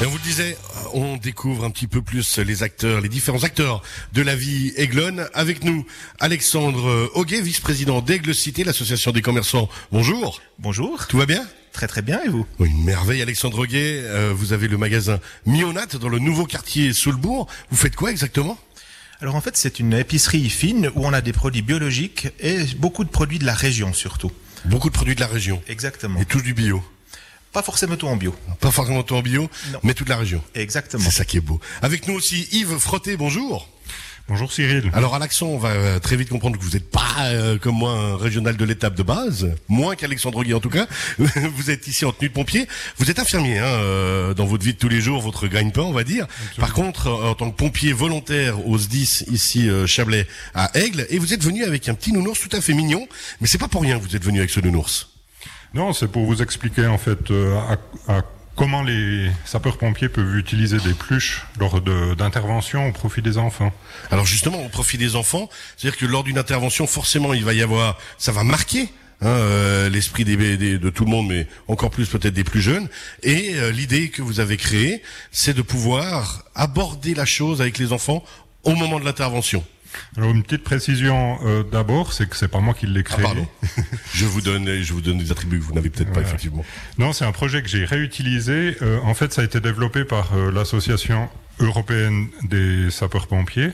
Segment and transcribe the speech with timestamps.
[0.00, 0.56] Et on vous le disait,
[0.94, 3.82] on découvre un petit peu plus les acteurs, les différents acteurs
[4.14, 5.28] de la vie aiglonne.
[5.34, 5.84] Avec nous,
[6.18, 9.68] Alexandre Auguet, vice-président d'Aigle Cité, l'association des commerçants.
[9.92, 10.40] Bonjour.
[10.58, 11.06] Bonjour.
[11.06, 11.46] Tout va bien?
[11.72, 12.46] Très très bien et vous?
[12.58, 14.00] Oui, Une merveille, Alexandre Auguet.
[14.02, 17.46] Euh, vous avez le magasin Mionat dans le nouveau quartier Soulbourg.
[17.70, 18.58] Vous faites quoi exactement?
[19.20, 23.04] Alors en fait c'est une épicerie fine où on a des produits biologiques et beaucoup
[23.04, 24.32] de produits de la région surtout.
[24.64, 25.62] Beaucoup de produits de la région.
[25.68, 26.18] Exactement.
[26.18, 26.82] Et tout du bio.
[27.52, 28.34] Pas forcément tout en bio.
[28.60, 29.80] Pas forcément tout en bio, Non.
[29.82, 30.42] mais toute la région.
[30.54, 31.02] Exactement.
[31.04, 31.60] C'est ça qui est beau.
[31.82, 33.68] Avec nous aussi Yves Frotté, bonjour.
[34.28, 34.88] Bonjour Cyril.
[34.92, 37.74] Alors à l'accent, on va euh, très vite comprendre que vous n'êtes pas euh, comme
[37.74, 40.86] moi un régional de l'étape de base, moins qu'Alexandre Guy en tout cas.
[41.18, 42.68] vous êtes ici en tenue de pompier.
[42.98, 45.90] Vous êtes infirmier hein, euh, dans votre vie de tous les jours, votre gagne-pain on
[45.92, 46.28] va dire.
[46.58, 51.04] Par contre, euh, en tant que pompier volontaire au SDIS ici euh, Chablais à Aigle,
[51.10, 53.08] et vous êtes venu avec un petit nounours tout à fait mignon,
[53.40, 55.08] mais c'est pas pour rien que vous êtes venu avec ce nounours.
[55.74, 57.58] Non, c'est pour vous expliquer en fait euh,
[58.08, 58.22] à-
[58.56, 63.72] comment les sapeurs-pompiers peuvent utiliser des pluches lors d'interventions au profit des enfants.
[64.10, 67.62] Alors justement, au profit des enfants, c'est-à-dire que lors d'une intervention, forcément, il va y
[67.62, 68.90] avoir, ça va marquer
[69.22, 72.60] hein, euh, l'esprit des, des- de tout le monde, mais encore plus peut-être des plus
[72.60, 72.88] jeunes.
[73.22, 77.92] Et euh, l'idée que vous avez créée, c'est de pouvoir aborder la chose avec les
[77.92, 78.24] enfants
[78.64, 79.64] au moment de l'intervention.
[80.16, 83.22] Alors une petite précision euh, d'abord, c'est que c'est pas moi qui l'ai Ah, créé.
[83.24, 83.46] pardon.
[84.14, 86.26] je vous donne, je vous donne des attributs que vous n'avez peut-être pas Ouais.
[86.26, 86.64] effectivement.
[86.98, 88.76] Non, c'est un projet que j'ai réutilisé.
[88.82, 91.28] Euh, en fait, ça a été développé par euh, l'association
[91.60, 93.72] européenne des sapeurs-pompiers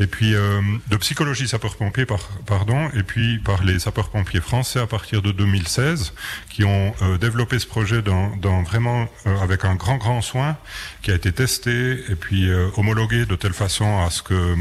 [0.00, 4.86] et puis euh, de psychologie sapeurs-pompiers par, pardon et puis par les sapeurs-pompiers français à
[4.86, 6.12] partir de 2016
[6.50, 10.56] qui ont euh, développé ce projet dans, dans vraiment euh, avec un grand grand soin
[11.02, 14.54] qui a été testé et puis euh, homologué de telle façon à ce que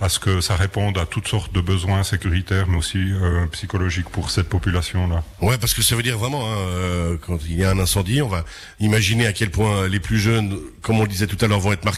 [0.00, 4.08] à ce que ça réponde à toutes sortes de besoins sécuritaires mais aussi euh, psychologiques
[4.08, 5.22] pour cette population là.
[5.40, 8.22] Ouais, parce que ça veut dire vraiment, hein, euh, quand il y a un incendie,
[8.22, 8.44] on va
[8.80, 11.72] imaginer à quel point les plus jeunes, comme on le disait tout à l'heure, vont
[11.72, 11.93] être marqués.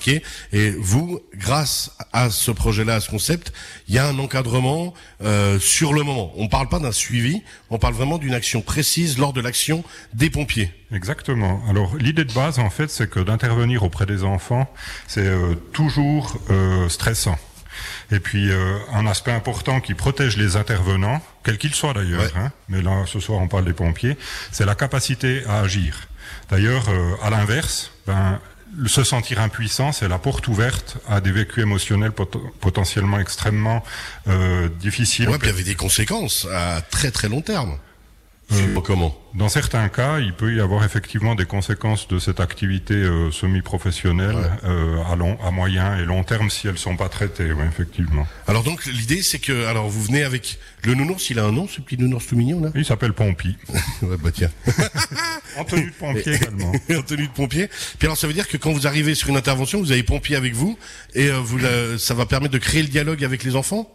[0.52, 3.52] Et vous, grâce à ce projet-là, à ce concept,
[3.89, 6.33] il y a un encadrement euh, sur le moment.
[6.36, 10.30] On parle pas d'un suivi, on parle vraiment d'une action précise lors de l'action des
[10.30, 10.73] pompiers.
[10.92, 11.61] Exactement.
[11.68, 14.73] Alors l'idée de base, en fait, c'est que d'intervenir auprès des enfants,
[15.06, 17.39] c'est euh, toujours euh, stressant.
[18.11, 22.30] Et puis euh, un aspect important qui protège les intervenants, quels qu'ils soient d'ailleurs, Ouais.
[22.40, 24.17] hein, mais là ce soir on parle des pompiers,
[24.52, 26.08] c'est la capacité à agir.
[26.51, 28.40] D'ailleurs, euh, à l'inverse, ben,
[28.87, 33.83] se sentir impuissant, c'est la porte ouverte à des vécus émotionnels pot- potentiellement extrêmement
[34.29, 35.29] euh, difficiles.
[35.29, 37.79] Ouais, puis il y avait des conséquences à très très long terme.
[38.51, 39.17] Je sais pas comment?
[39.36, 44.35] Dans certains cas, il peut y avoir effectivement des conséquences de cette activité euh, semi-professionnelle
[44.35, 44.42] Ouais.
[44.64, 48.27] euh, à long, à moyen et long terme si elles sont pas traitées, ouais, effectivement.
[48.47, 51.69] Alors donc l'idée c'est que, alors vous venez avec le nounours, il a un nom,
[51.69, 52.70] ce petit nounours tout mignon là?
[52.74, 53.57] Il s'appelle Pompi,
[54.02, 54.51] ouais, bah tiens.
[55.58, 56.73] en tenue de pompier également.
[56.98, 57.68] en tenue de pompier.
[57.98, 60.36] Puis alors ça veut dire que quand vous arrivez sur une intervention, vous avez pompier
[60.36, 60.79] avec vous
[61.14, 63.91] et euh, vous la- ça va permettre de créer le dialogue avec les enfants?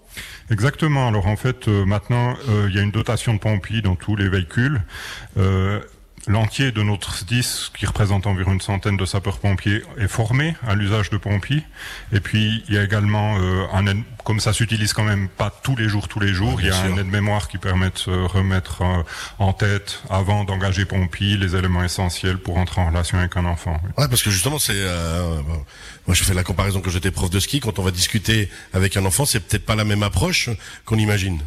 [0.49, 1.07] Exactement.
[1.07, 4.17] Alors en fait, euh, maintenant, euh, il y a une dotation de pompiers dans tous
[4.17, 4.81] les véhicules.
[5.37, 5.79] Euh,
[6.27, 11.09] L'entier de notre SDIS, qui représente environ une centaine de sapeurs-pompiers, est formé à l'usage
[11.09, 11.63] de pompiers.
[12.13, 15.49] Et puis, il y a également euh, un aide- comme ça s'utilise quand même pas
[15.63, 16.93] tous les jours, tous les jours, il y a sûr.
[16.93, 19.01] un aide-mémoire qui permet de se remettre euh,
[19.39, 23.81] en tête, avant d'engager pompiers, les éléments essentiels pour entrer en relation avec un enfant.
[23.83, 23.89] oui.
[23.97, 25.41] Ouais, parce que justement c'est, euh,
[26.05, 28.95] moi je fais la comparaison quand j'étais prof de ski, quand on va discuter avec
[28.95, 30.51] un enfant, c'est peut-être pas la même approche
[30.85, 31.41] qu'on imagine.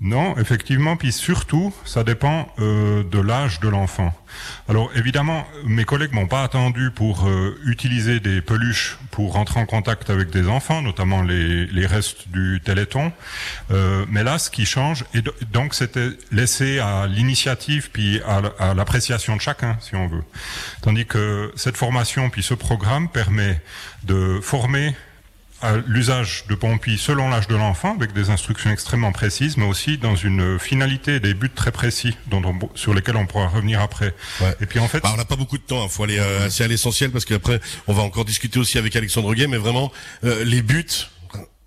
[0.00, 4.14] Non, effectivement, puis surtout, ça dépend euh, de l'âge de l'enfant.
[4.68, 9.66] Alors évidemment, mes collègues m'ont pas attendu pour euh, utiliser des peluches pour rentrer en
[9.66, 13.10] contact avec des enfants, notamment les, restes du Téléthon.
[13.72, 18.74] Euh, mais là, ce qui change, et do- donc c'était laissé à l'initiative puis à
[18.74, 20.22] l'appréciation de chacun, si on veut.
[20.80, 23.60] Tandis que cette formation puis ce programme permet
[24.04, 24.94] de former
[25.60, 29.98] à l'usage de pompiers selon l'âge de l'enfant, avec des instructions extrêmement précises, mais aussi
[29.98, 34.14] dans une finalité des buts très précis dont on- sur lesquels on pourra revenir après.
[34.40, 34.54] Ouais.
[34.60, 36.46] Et puis en fait, Bah, on n'a pas beaucoup de temps, il faut aller euh,
[36.46, 39.90] assez à l'essentiel parce qu'après on va encore discuter aussi avec Alexandre Guay, mais vraiment
[40.24, 40.84] euh, les buts,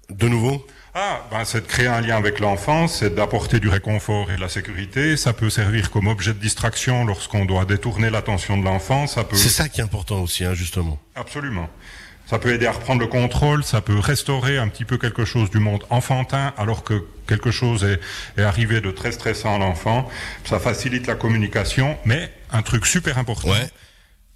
[0.10, 0.66] de nouveau.
[0.94, 4.42] ah, ben, c'est de créer un lien avec l'enfant, c'est d'apporter du réconfort et de
[4.42, 5.16] la sécurité.
[5.18, 9.08] Ça peut servir comme objet de distraction lorsqu'on doit détourner l'attention de l'enfant.
[9.08, 11.00] Ça peut C'est ça qui est important aussi, hein, justement.
[11.16, 11.70] Absolument.
[12.28, 15.50] Ça peut aider à reprendre le contrôle, ça peut restaurer un petit peu quelque chose
[15.50, 18.00] du monde enfantin alors que quelque chose est,
[18.40, 20.10] est arrivé de très stressant à l'enfant.
[20.46, 23.70] Ça facilite la communication, mais un truc super important, Ouais.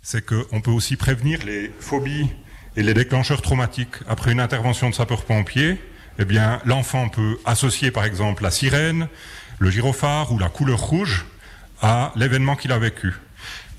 [0.02, 2.28] c'est qu'on peut aussi prévenir les phobies
[2.76, 3.96] et les déclencheurs traumatiques.
[4.10, 5.82] Après une intervention de sapeur-pompier,
[6.20, 9.08] eh bien, l'enfant peut associer par exemple la sirène,
[9.60, 11.26] le gyrophare ou la couleur rouge
[11.82, 13.14] à l'événement qu'il a vécu.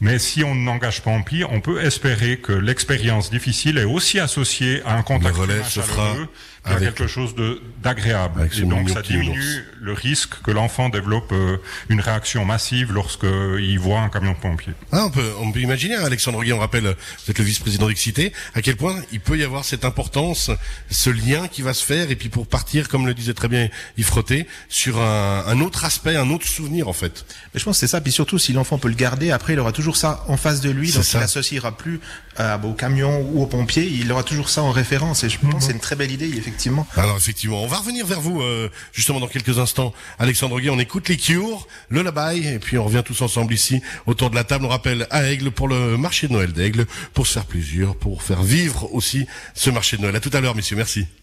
[0.01, 4.21] Mais si on n'engage pas en pied, on peut espérer que l'expérience difficile est aussi
[4.21, 6.29] associée à un contact humain chaleureux
[6.67, 8.49] et à avec- quelque chose de d'agréable.
[8.59, 11.59] Et donc ça diminue le risque que l'enfant développe euh,
[11.89, 14.73] une réaction massive lorsqu'il voit un camion de pompiers.
[14.93, 17.87] Ah, on peut, on peut imaginer, hein, Alexandre Guy, on rappelle, vous êtes le vice-président
[17.89, 20.51] d'Excité, à quel point il peut y avoir cette importance,
[20.91, 23.69] ce lien qui va se faire, et puis pour partir, comme le disait très bien
[23.97, 27.25] Yves Frotté, sur un, un autre aspect, un autre souvenir en fait.
[27.55, 28.01] Mais je pense que c'est ça.
[28.01, 30.71] Puis surtout, si l'enfant peut le garder, après, il aura toujours ça en face de
[30.71, 30.91] lui.
[30.91, 31.19] Donc, ça.
[31.19, 32.01] il n'associera plus
[32.41, 33.85] euh, au camion ou au pompier.
[33.87, 35.23] Il aura toujours ça en référence.
[35.23, 36.87] Et je pense que c'est une très belle idée, effectivement.
[36.97, 39.93] Alors effectivement, on va revenir vers vous euh, justement dans quelques instants.
[40.19, 43.83] Alexandre Guy, on écoute les Cures, le Labaille, et puis on revient tous ensemble ici
[44.07, 44.65] autour de la table.
[44.65, 48.23] On rappelle à Aigle pour le marché de Noël d'Aigle, pour se faire plaisir, pour
[48.23, 50.17] faire vivre aussi ce marché de Noël.
[50.17, 51.07] À tout à l'heure, messieurs, merci.